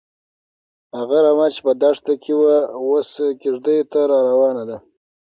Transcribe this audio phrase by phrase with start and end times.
[0.97, 3.09] هغه رمه چې په دښته کې وه، اوس
[3.41, 4.77] کيږديو ته راروانه ده.